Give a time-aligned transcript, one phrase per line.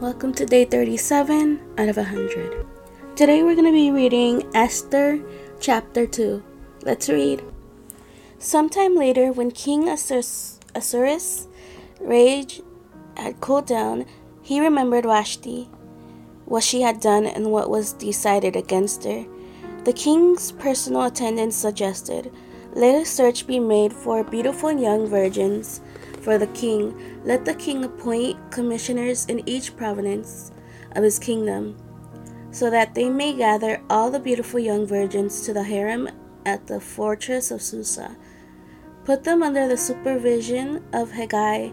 [0.00, 2.64] Welcome to day 37 out of 100.
[3.16, 5.20] Today we're going to be reading Esther
[5.58, 6.40] chapter 2.
[6.82, 7.42] Let's read.
[8.38, 11.48] Sometime later, when King Ahasuerus'
[11.98, 12.62] rage
[13.16, 14.06] had cooled down,
[14.40, 15.64] he remembered Vashti,
[16.44, 19.26] what she had done, and what was decided against her.
[19.82, 22.30] The king's personal attendants suggested,
[22.72, 25.80] Let a search be made for beautiful young virgins
[26.28, 26.92] for the king.
[27.24, 30.52] Let the king appoint commissioners in each province
[30.92, 31.74] of his kingdom,
[32.50, 36.06] so that they may gather all the beautiful young virgins to the harem
[36.44, 38.14] at the fortress of Susa.
[39.06, 41.72] Put them under the supervision of Hegai,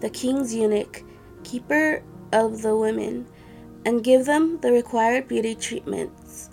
[0.00, 1.04] the king's eunuch,
[1.44, 3.28] keeper of the women,
[3.86, 6.50] and give them the required beauty treatments.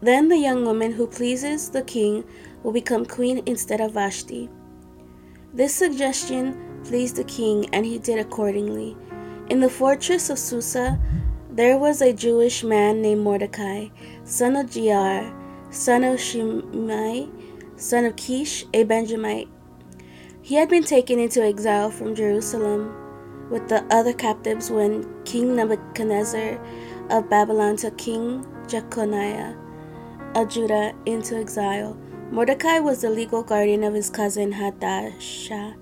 [0.00, 2.24] Then the young woman who pleases the king
[2.64, 4.50] will become queen instead of Vashti.
[5.54, 8.96] This suggestion pleased the king, and he did accordingly.
[9.48, 10.98] In the fortress of Susa,
[11.50, 13.88] there was a Jewish man named Mordecai,
[14.24, 15.34] son of Jair,
[15.70, 17.28] son of Shimei,
[17.76, 19.48] son of Kish, a Benjamite.
[20.42, 22.94] He had been taken into exile from Jerusalem
[23.50, 26.58] with the other captives when King Nebuchadnezzar
[27.10, 29.56] of Babylon took King Jeconiah
[30.34, 31.96] of Judah into exile.
[32.30, 35.74] Mordecai was the legal guardian of his cousin Hadassah,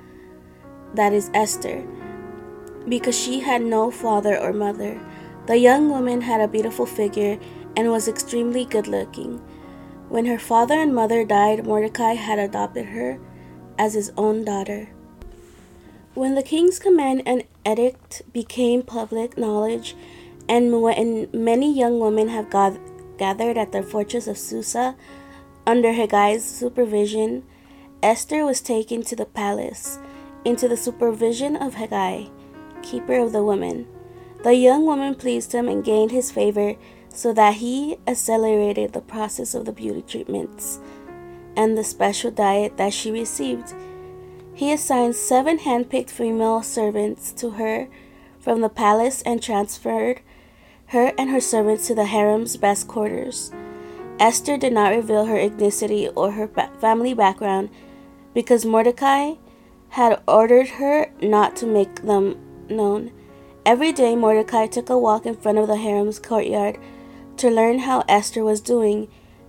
[0.96, 1.84] that is Esther,
[2.88, 5.00] because she had no father or mother.
[5.46, 7.38] The young woman had a beautiful figure
[7.76, 9.38] and was extremely good looking.
[10.08, 13.20] When her father and mother died, Mordecai had adopted her
[13.78, 14.88] as his own daughter.
[16.14, 19.94] When the king's command and edict became public knowledge,
[20.48, 24.96] and when many young women have gathered at the fortress of Susa
[25.66, 27.44] under Hegai's supervision,
[28.02, 29.98] Esther was taken to the palace,
[30.46, 32.30] into the supervision of Hegai,
[32.82, 33.86] keeper of the women.
[34.44, 36.76] The young woman pleased him and gained his favor,
[37.08, 40.78] so that he accelerated the process of the beauty treatments
[41.56, 43.74] and the special diet that she received
[44.56, 47.88] he assigned seven handpicked female servants to her
[48.40, 50.22] from the palace and transferred
[50.86, 53.52] her and her servants to the harem's best quarters.
[54.18, 56.48] Esther did not reveal her ethnicity or her
[56.80, 57.68] family background
[58.32, 59.34] because Mordecai
[59.90, 62.36] had ordered her not to make them
[62.68, 63.12] known.
[63.64, 66.78] Every day, Mordecai took a walk in front of the harem's courtyard
[67.38, 69.08] to learn how Esther was doing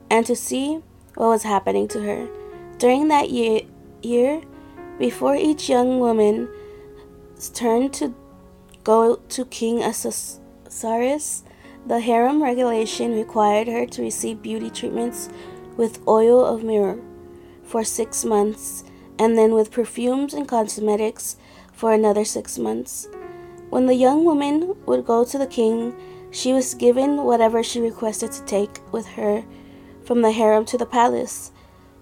[0.09, 0.81] and to see
[1.15, 2.27] what was happening to her.
[2.77, 3.61] During that year,
[4.01, 4.41] year
[4.97, 6.49] before each young woman's
[7.53, 8.13] turn to
[8.83, 11.43] go to King Ahasuerus,
[11.85, 15.29] the harem regulation required her to receive beauty treatments
[15.77, 16.99] with oil of myrrh
[17.63, 18.83] for six months,
[19.19, 21.37] and then with perfumes and cosmetics
[21.71, 23.07] for another six months.
[23.69, 25.95] When the young woman would go to the king,
[26.31, 29.43] she was given whatever she requested to take with her
[30.05, 31.51] from the harem to the palace.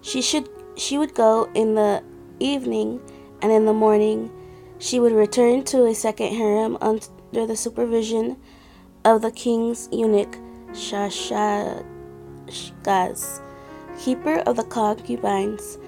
[0.00, 2.02] She should she would go in the
[2.38, 3.00] evening,
[3.40, 4.30] and in the morning
[4.78, 8.36] she would return to a second harem under the supervision
[9.04, 10.36] of the king's eunuch
[10.72, 11.82] Shaashgaz,
[13.98, 15.78] keeper of the concubines.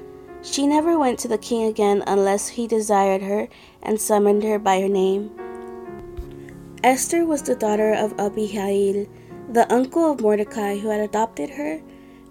[0.43, 3.49] She never went to the king again unless he desired her
[3.83, 5.31] and summoned her by her name.
[6.85, 9.07] Esther was the daughter of Abihail,
[9.53, 11.81] the uncle of Mordecai, who had adopted her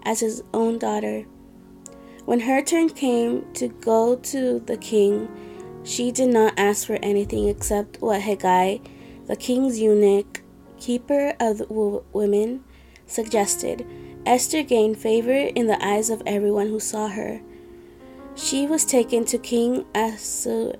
[0.04, 1.26] as his own daughter.
[2.24, 5.28] When her turn came to go to the king,
[5.84, 8.80] she did not ask for anything except what Hegai,
[9.26, 10.42] the king's eunuch,
[10.78, 12.64] keeper of the women,
[13.06, 13.86] suggested.
[14.24, 17.40] Esther gained favor in the eyes of everyone who saw her.
[18.38, 20.78] She was taken to King Ahasuerus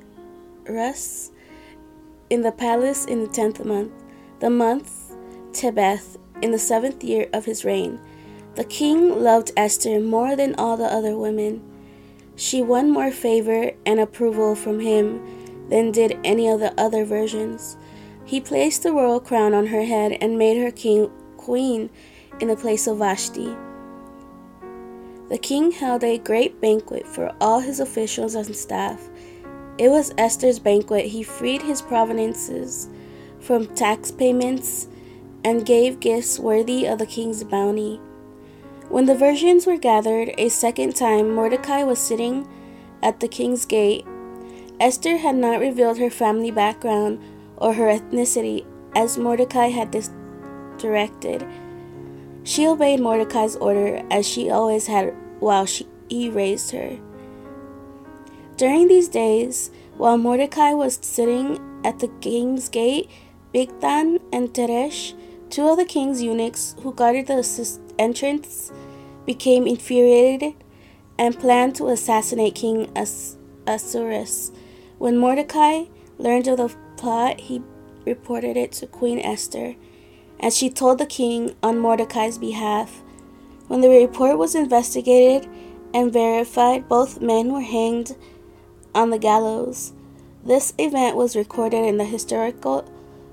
[2.31, 3.91] in the palace in the tenth month,
[4.39, 5.17] the month
[5.51, 7.99] Tebeth, in the seventh year of his reign.
[8.55, 11.61] The king loved Esther more than all the other women.
[12.37, 17.77] She won more favor and approval from him than did any of the other virgins.
[18.25, 21.91] He placed the royal crown on her head and made her king queen
[22.39, 23.57] in the place of Vashti.
[25.29, 29.09] The king held a great banquet for all his officials and staff.
[29.77, 31.07] It was Esther's banquet.
[31.07, 32.89] He freed his provinces
[33.41, 34.89] from tax payments
[35.45, 38.01] and gave gifts worthy of the king's bounty.
[38.89, 42.49] When the virgins were gathered a second time, Mordecai was sitting
[43.03, 44.05] at the king's gate.
[44.81, 47.21] Esther had not revealed her family background
[47.57, 48.65] or her ethnicity
[48.97, 49.95] as Mordecai had
[50.79, 51.47] directed.
[52.49, 56.99] She obeyed Mordecai's order as she always had while she, he raised her.
[58.57, 63.11] During these days, while Mordecai was sitting at the king's gate,
[63.53, 65.13] Bigthan and Teresh,
[65.51, 68.73] two of the king's eunuchs who guarded the entrance,
[69.27, 70.55] became infuriated
[71.19, 73.37] and planned to assassinate King As-
[73.67, 74.53] Ahasuerus.
[74.97, 75.85] When Mordecai
[76.17, 77.61] learned of the plot, he
[78.07, 79.77] reported it to Queen Esther,
[80.41, 83.03] and she told the king on Mordecai's behalf.
[83.67, 85.49] When the report was investigated
[85.93, 88.17] and verified, both men were hanged
[88.95, 89.93] on the gallows.
[90.45, 92.91] This event was recorded in the historical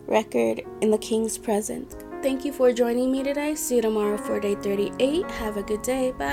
[0.08, 1.96] record in the king's presence.
[2.22, 3.56] Thank you for joining me today.
[3.56, 5.30] See you tomorrow for day 38.
[5.32, 6.12] Have a good day.
[6.12, 6.26] Bye.